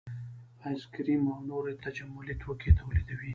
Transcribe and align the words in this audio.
ایس 0.65 0.81
کریم 0.93 1.23
او 1.31 1.35
نور 1.49 1.65
تجملي 1.83 2.35
توکي 2.41 2.71
تولیدوي 2.79 3.29